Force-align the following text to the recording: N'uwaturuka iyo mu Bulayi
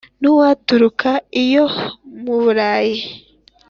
N'uwaturuka 0.21 1.09
iyo 1.43 1.65
mu 2.23 2.35
Bulayi 2.43 2.99